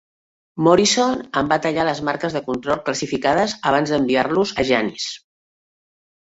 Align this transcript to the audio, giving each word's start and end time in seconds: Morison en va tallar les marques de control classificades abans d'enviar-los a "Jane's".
Morison 0.67 1.19
en 1.41 1.51
va 1.51 1.59
tallar 1.65 1.85
les 1.89 2.01
marques 2.09 2.37
de 2.37 2.41
control 2.47 2.79
classificades 2.87 3.55
abans 3.73 3.95
d'enviar-los 3.95 4.55
a 4.57 4.67
"Jane's". 4.73 5.07